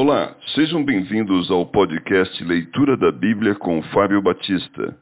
[0.00, 4.96] Olá, sejam bem-vindos ao podcast Leitura da Bíblia com Fábio Batista.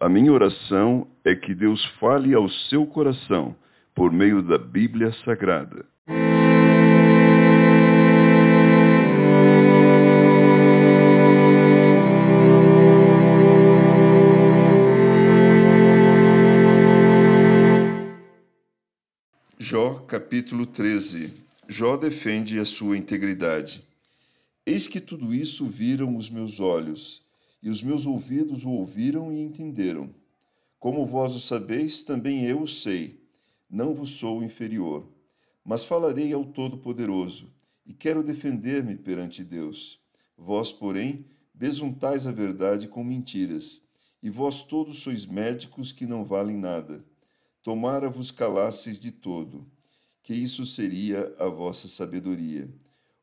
[0.00, 3.54] A minha oração é que Deus fale ao seu coração
[3.94, 5.84] por meio da Bíblia Sagrada.
[19.58, 21.34] Jó capítulo 13
[21.68, 23.86] Jó defende a sua integridade.
[24.70, 27.22] Eis que tudo isso viram os meus olhos,
[27.62, 30.14] e os meus ouvidos o ouviram e entenderam.
[30.78, 33.18] Como vós o sabeis, também eu o sei.
[33.70, 35.08] Não vos sou inferior.
[35.64, 37.50] Mas falarei ao Todo-Poderoso,
[37.86, 39.98] e quero defender-me perante Deus.
[40.36, 43.80] Vós, porém, besuntais a verdade com mentiras,
[44.22, 47.02] e vós todos sois médicos que não valem nada.
[47.62, 49.66] Tomara vos calasseis de todo,
[50.22, 52.68] que isso seria a vossa sabedoria.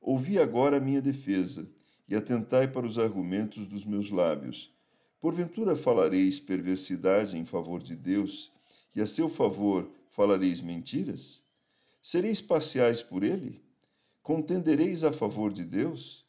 [0.08, 1.68] Ouvi agora a minha defesa,
[2.08, 4.72] e atentai para os argumentos dos meus lábios.
[5.20, 8.52] Porventura falareis perversidade em favor de Deus,
[8.95, 11.44] e a seu favor falareis mentiras?
[12.03, 13.64] Sereis parciais por ele?
[14.22, 16.23] Contendereis a favor de Deus?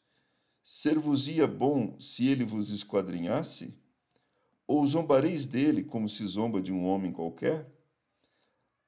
[0.63, 3.75] Ser-vos-ia bom se ele vos esquadrinhasse?
[4.65, 7.71] Ou zombareis dele como se zomba de um homem qualquer?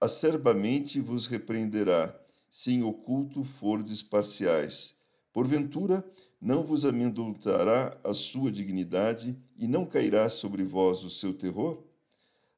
[0.01, 4.95] Acerbamente vos repreenderá, se em oculto fordes parciais.
[5.31, 6.03] Porventura,
[6.41, 11.83] não vos amedrontará a sua dignidade e não cairá sobre vós o seu terror?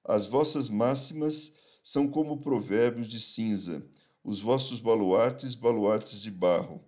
[0.04, 3.86] As vossas máximas são como provérbios de cinza,
[4.24, 6.82] os vossos baluartes, baluartes de barro.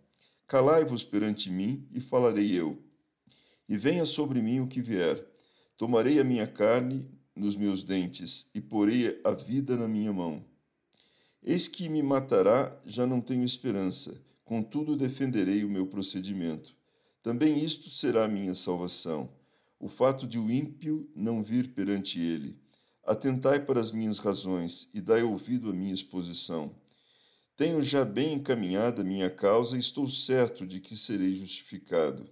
[0.48, 2.82] Calai-vos perante mim e falarei eu.
[3.68, 5.26] E venha sobre mim o que vier.
[5.78, 10.46] Tomarei a minha carne nos meus dentes e porei a vida na minha mão.
[11.46, 16.74] Eis que me matará, já não tenho esperança, contudo defenderei o meu procedimento.
[17.22, 19.30] Também isto será minha salvação,
[19.78, 22.58] o fato de o ímpio não vir perante ele.
[23.06, 26.74] Atentai para as minhas razões e dai ouvido à minha exposição.
[27.58, 32.26] Tenho já bem encaminhada minha causa e estou certo de que serei justificado.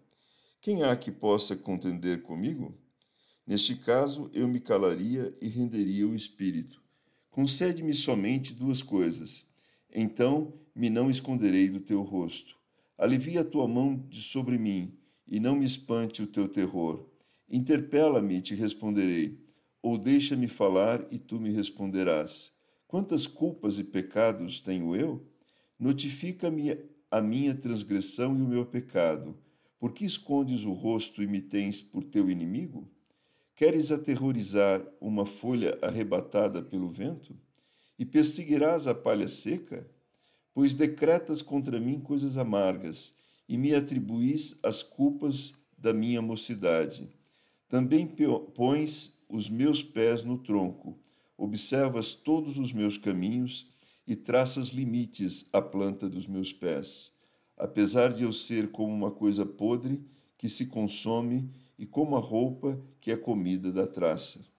[0.62, 2.74] Quem há que possa contender comigo?
[3.46, 6.81] Neste caso, eu me calaria e renderia o espírito
[7.32, 9.50] Concede-me somente duas coisas.
[9.94, 12.58] Então me não esconderei do teu rosto.
[12.98, 14.94] Alivia a tua mão de sobre mim,
[15.26, 17.08] e não me espante o teu terror.
[17.50, 19.40] Interpela-me e te responderei,
[19.82, 22.52] ou deixa-me falar e tu me responderás.
[22.86, 25.26] Quantas culpas e pecados tenho eu?
[25.80, 26.78] Notifica-me
[27.10, 29.38] a minha transgressão e o meu pecado.
[29.80, 32.88] Por que escondes o rosto e me tens por teu inimigo?
[33.62, 37.38] Queres aterrorizar uma folha arrebatada pelo vento?
[38.00, 39.88] E perseguirás a palha seca?
[40.52, 43.14] Pois decretas contra mim coisas amargas,
[43.48, 47.08] e me atribuís as culpas da minha mocidade.
[47.70, 48.12] Também
[48.56, 50.98] pões os meus pés no tronco,
[51.38, 53.68] observas todos os meus caminhos
[54.08, 57.14] e traças limites à planta dos meus pés.
[57.56, 60.02] Apesar de eu ser como uma coisa podre
[60.36, 61.48] que se consome
[61.82, 64.46] e como a roupa que é comida da traça.